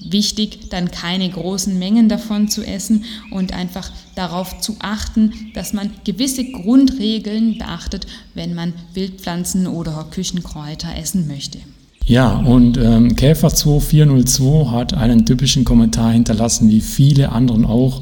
wichtig, 0.09 0.69
dann 0.69 0.91
keine 0.91 1.29
großen 1.29 1.77
Mengen 1.77 2.09
davon 2.09 2.47
zu 2.47 2.63
essen 2.63 3.05
und 3.31 3.53
einfach 3.53 3.89
darauf 4.15 4.59
zu 4.59 4.75
achten, 4.79 5.33
dass 5.53 5.73
man 5.73 5.91
gewisse 6.03 6.45
Grundregeln 6.45 7.57
beachtet, 7.57 8.07
wenn 8.33 8.53
man 8.53 8.73
Wildpflanzen 8.93 9.67
oder 9.67 10.05
Küchenkräuter 10.11 10.95
essen 10.97 11.27
möchte. 11.27 11.59
Ja, 12.05 12.35
und 12.37 12.77
ähm, 12.77 13.15
Käfer 13.15 13.49
2402 13.49 14.71
hat 14.71 14.93
einen 14.93 15.25
typischen 15.25 15.63
Kommentar 15.63 16.11
hinterlassen, 16.11 16.69
wie 16.69 16.81
viele 16.81 17.31
anderen 17.31 17.65
auch, 17.65 18.01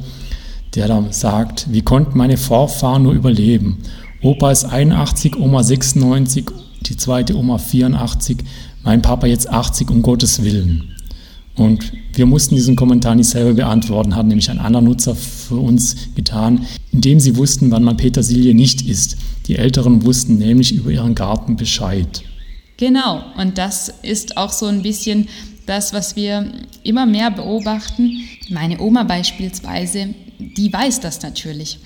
der 0.73 0.87
da 0.87 1.05
sagt, 1.11 1.67
wie 1.71 1.83
konnten 1.83 2.17
meine 2.17 2.37
Vorfahren 2.37 3.03
nur 3.03 3.13
überleben? 3.13 3.77
Opa 4.23 4.51
ist 4.51 4.65
81, 4.65 5.35
Oma 5.35 5.61
96, 5.63 6.45
die 6.81 6.97
zweite 6.97 7.35
Oma 7.35 7.59
84, 7.59 8.37
mein 8.83 9.01
Papa 9.03 9.27
jetzt 9.27 9.49
80, 9.49 9.91
um 9.91 10.01
Gottes 10.01 10.43
Willen. 10.43 10.95
Und 11.55 11.91
wir 12.13 12.25
mussten 12.25 12.55
diesen 12.55 12.75
Kommentar 12.75 13.15
nicht 13.15 13.29
selber 13.29 13.53
beantworten, 13.53 14.15
hat 14.15 14.25
nämlich 14.25 14.49
ein 14.49 14.59
anderer 14.59 14.81
Nutzer 14.81 15.15
für 15.15 15.55
uns 15.55 15.95
getan, 16.15 16.65
indem 16.91 17.19
sie 17.19 17.35
wussten, 17.35 17.71
wann 17.71 17.83
man 17.83 17.97
Petersilie 17.97 18.53
nicht 18.53 18.87
isst. 18.87 19.17
Die 19.47 19.57
Älteren 19.57 20.05
wussten 20.05 20.37
nämlich 20.37 20.73
über 20.73 20.91
ihren 20.91 21.15
Garten 21.15 21.55
Bescheid. 21.55 22.23
Genau, 22.77 23.21
und 23.37 23.57
das 23.57 23.93
ist 24.01 24.37
auch 24.37 24.51
so 24.51 24.65
ein 24.65 24.81
bisschen 24.81 25.27
das, 25.65 25.93
was 25.93 26.15
wir 26.15 26.51
immer 26.83 27.05
mehr 27.05 27.31
beobachten. 27.31 28.21
Meine 28.49 28.79
Oma 28.79 29.03
beispielsweise, 29.03 30.15
die 30.39 30.71
weiß 30.71 30.99
das 31.01 31.21
natürlich. 31.21 31.79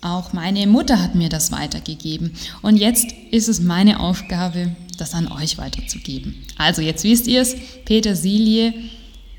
Auch 0.00 0.32
meine 0.32 0.66
Mutter 0.66 1.02
hat 1.02 1.14
mir 1.14 1.28
das 1.28 1.50
weitergegeben. 1.50 2.32
Und 2.62 2.76
jetzt 2.76 3.08
ist 3.30 3.48
es 3.48 3.60
meine 3.60 4.00
Aufgabe, 4.00 4.76
das 4.96 5.12
an 5.12 5.30
euch 5.30 5.58
weiterzugeben. 5.58 6.36
Also 6.56 6.82
jetzt 6.82 7.04
wisst 7.04 7.26
ihr 7.26 7.42
es, 7.42 7.56
Petersilie 7.84 8.74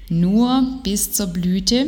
nur 0.10 0.80
bis 0.84 1.12
zur 1.12 1.28
Blüte 1.28 1.88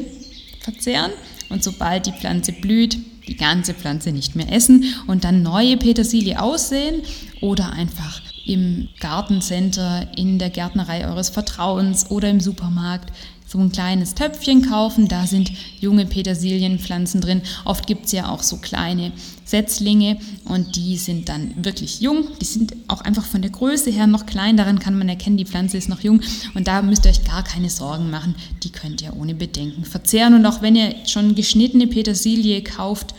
verzehren. 0.59 1.11
Und 1.49 1.63
sobald 1.63 2.05
die 2.05 2.13
Pflanze 2.13 2.53
blüht, 2.53 2.97
die 3.27 3.35
ganze 3.35 3.73
Pflanze 3.73 4.11
nicht 4.11 4.35
mehr 4.35 4.51
essen 4.51 4.85
und 5.07 5.23
dann 5.23 5.43
neue 5.43 5.77
Petersilie 5.77 6.41
aussehen 6.41 7.01
oder 7.41 7.71
einfach 7.71 8.21
im 8.45 8.89
Gartencenter, 8.99 10.07
in 10.17 10.39
der 10.39 10.49
Gärtnerei 10.49 11.07
eures 11.07 11.29
Vertrauens 11.29 12.09
oder 12.09 12.29
im 12.29 12.39
Supermarkt 12.39 13.13
so 13.51 13.59
ein 13.59 13.71
kleines 13.71 14.15
Töpfchen 14.15 14.69
kaufen. 14.69 15.09
Da 15.09 15.27
sind 15.27 15.51
junge 15.81 16.05
Petersilienpflanzen 16.05 17.19
drin. 17.19 17.41
Oft 17.65 17.85
gibt 17.85 18.05
es 18.05 18.13
ja 18.13 18.29
auch 18.29 18.43
so 18.43 18.57
kleine 18.57 19.11
Setzlinge 19.43 20.17
und 20.45 20.77
die 20.77 20.95
sind 20.95 21.27
dann 21.27 21.53
wirklich 21.61 21.99
jung. 21.99 22.27
Die 22.39 22.45
sind 22.45 22.73
auch 22.87 23.01
einfach 23.01 23.25
von 23.25 23.41
der 23.41 23.51
Größe 23.51 23.91
her 23.91 24.07
noch 24.07 24.25
klein. 24.25 24.55
Daran 24.55 24.79
kann 24.79 24.97
man 24.97 25.09
erkennen, 25.09 25.35
die 25.35 25.45
Pflanze 25.45 25.77
ist 25.77 25.89
noch 25.89 25.99
jung. 25.99 26.21
Und 26.53 26.67
da 26.67 26.81
müsst 26.81 27.05
ihr 27.05 27.11
euch 27.11 27.25
gar 27.25 27.43
keine 27.43 27.69
Sorgen 27.69 28.09
machen. 28.09 28.35
Die 28.63 28.71
könnt 28.71 29.01
ihr 29.01 29.17
ohne 29.17 29.35
Bedenken 29.35 29.83
verzehren. 29.83 30.33
Und 30.33 30.45
auch 30.45 30.61
wenn 30.61 30.77
ihr 30.77 30.95
schon 31.05 31.35
geschnittene 31.35 31.87
Petersilie 31.87 32.63
kauft, 32.63 33.13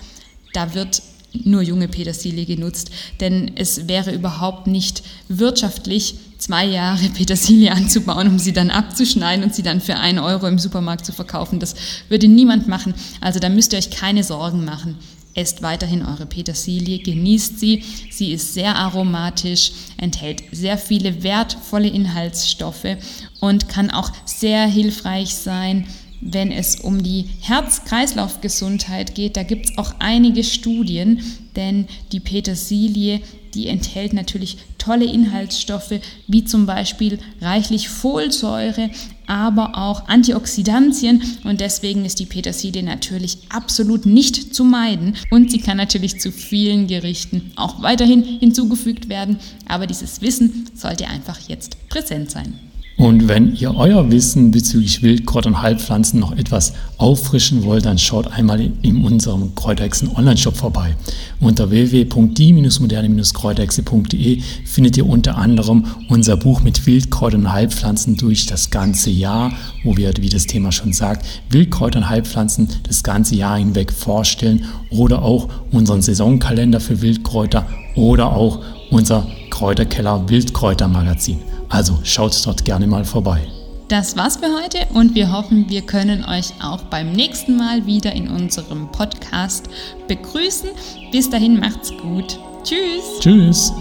da 0.55 0.73
wird 0.73 1.03
nur 1.45 1.63
junge 1.63 1.89
Petersilie 1.89 2.45
genutzt, 2.45 2.91
denn 3.21 3.53
es 3.55 3.89
wäre 3.89 4.13
überhaupt 4.13 4.67
nicht 4.67 5.03
wirtschaftlich, 5.29 6.17
zwei 6.43 6.65
Jahre 6.67 7.09
Petersilie 7.09 7.71
anzubauen, 7.71 8.27
um 8.27 8.39
sie 8.39 8.53
dann 8.53 8.71
abzuschneiden 8.71 9.45
und 9.45 9.55
sie 9.55 9.63
dann 9.63 9.81
für 9.81 9.97
einen 9.97 10.19
Euro 10.19 10.49
im 10.49 10.59
Supermarkt 10.59 11.07
zu 11.07 11.13
verkaufen. 11.13 11.61
Das 11.61 11.75
würde 12.09 12.27
niemand 12.27 12.67
machen. 12.67 12.95
Also 13.21 13.39
da 13.39 13.49
müsst 13.49 13.73
ihr 13.73 13.79
euch 13.79 13.91
keine 13.91 14.25
Sorgen 14.25 14.65
machen. 14.65 14.97
Esst 15.35 15.63
weiterhin 15.63 16.05
eure 16.05 16.27
Petersilie, 16.27 16.99
genießt 16.99 17.59
sie. 17.59 17.85
Sie 18.11 18.33
ist 18.33 18.55
sehr 18.55 18.77
aromatisch, 18.77 19.73
enthält 19.97 20.43
sehr 20.51 20.77
viele 20.77 21.23
wertvolle 21.23 21.89
Inhaltsstoffe 21.89 22.97
und 23.41 23.69
kann 23.69 23.91
auch 23.91 24.11
sehr 24.27 24.67
hilfreich 24.67 25.35
sein, 25.35 25.87
wenn 26.21 26.53
es 26.53 26.77
um 26.77 27.03
die 27.03 27.31
Herz-Kreislauf-Gesundheit 27.41 29.15
geht. 29.15 29.37
Da 29.37 29.43
gibt 29.45 29.71
es 29.71 29.79
auch 29.79 29.95
einige 30.01 30.45
Studien, 30.45 31.23
denn 31.57 31.87
die 32.11 32.21
Petersilie 32.21 33.21
die 33.55 33.67
enthält 33.67 34.13
natürlich 34.13 34.59
tolle 34.79 35.05
Inhaltsstoffe, 35.05 36.01
wie 36.27 36.45
zum 36.45 36.67
Beispiel 36.67 37.19
reichlich 37.41 37.89
Folsäure, 37.89 38.91
aber 39.27 39.77
auch 39.77 40.09
Antioxidantien. 40.09 41.23
Und 41.45 41.61
deswegen 41.61 42.05
ist 42.05 42.19
die 42.19 42.27
Petersilie 42.27 42.83
natürlich 42.83 43.39
absolut 43.49 44.07
nicht 44.07 44.55
zu 44.55 44.65
meiden. 44.65 45.15
Und 45.31 45.51
sie 45.51 45.61
kann 45.61 45.77
natürlich 45.77 46.21
zu 46.21 46.33
vielen 46.33 46.87
Gerichten 46.87 47.53
auch 47.57 47.83
weiterhin 47.83 48.23
hinzugefügt 48.23 49.09
werden, 49.09 49.39
aber 49.69 49.87
dieses 49.87 50.21
Wissen 50.21 50.71
sollte 50.75 51.07
einfach 51.07 51.39
jetzt 51.49 51.77
präsent 51.89 52.31
sein. 52.31 52.72
Und 53.03 53.27
wenn 53.27 53.57
ihr 53.57 53.75
euer 53.75 54.13
Wissen 54.13 54.53
bezüglich 54.53 55.03
Wildkräuter 55.03 55.49
und 55.49 55.61
Heilpflanzen 55.61 56.21
noch 56.21 56.37
etwas 56.37 56.73
auffrischen 56.99 57.65
wollt, 57.65 57.85
dann 57.85 57.99
schaut 57.99 58.29
einmal 58.29 58.71
in 58.83 59.05
unserem 59.05 59.57
Kräuterhexen 59.57 60.15
Online-Shop 60.15 60.57
vorbei. 60.57 60.95
Unter 61.41 61.71
www.die-moderne-kräuterhexe.de 61.71 64.41
findet 64.65 64.97
ihr 64.97 65.09
unter 65.09 65.37
anderem 65.37 65.85
unser 66.09 66.37
Buch 66.37 66.63
mit 66.63 66.87
Wildkräutern 66.87 67.41
und 67.41 67.53
Heilpflanzen 67.53 68.17
durch 68.17 68.47
das 68.47 68.71
ganze 68.71 69.11
Jahr, 69.11 69.51
wo 69.83 69.97
wir, 69.97 70.13
wie 70.19 70.29
das 70.29 70.47
Thema 70.47 70.71
schon 70.71 70.93
sagt, 70.93 71.27
Wildkräuter 71.51 71.99
und 71.99 72.09
Heilpflanzen 72.09 72.69
das 72.85 73.03
ganze 73.03 73.35
Jahr 73.35 73.59
hinweg 73.59 73.91
vorstellen 73.91 74.67
oder 74.91 75.23
auch 75.23 75.49
unseren 75.73 76.03
Saisonkalender 76.03 76.79
für 76.79 77.03
Wildkräuter 77.03 77.67
oder 77.97 78.33
auch 78.33 78.61
unser 78.93 79.27
Kräuterkeller 79.51 80.29
Wildkräutermagazin. 80.29 81.39
Also 81.73 81.99
schaut 82.05 82.39
dort 82.45 82.67
gerne 82.67 82.87
mal 82.87 83.05
vorbei. 83.05 83.41
Das 83.89 84.17
war's 84.17 84.37
für 84.37 84.63
heute 84.63 84.87
und 84.95 85.15
wir 85.15 85.33
hoffen, 85.33 85.69
wir 85.69 85.83
können 85.83 86.25
euch 86.25 86.53
auch 86.63 86.83
beim 86.85 87.13
nächsten 87.13 87.57
Mal 87.57 87.87
wieder 87.87 88.13
in 88.13 88.29
unserem 88.29 88.93
Podcast 88.93 89.69
begrüßen. 90.07 90.71
Bis 91.11 91.31
dahin 91.31 91.59
macht's 91.59 91.91
gut. 91.97 92.39
Tschüss. 92.63 93.21
Tschüss. 93.21 93.73